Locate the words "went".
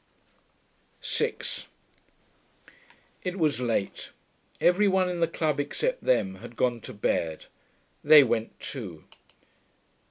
8.23-8.59